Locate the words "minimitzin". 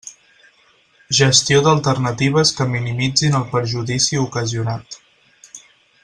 2.71-3.39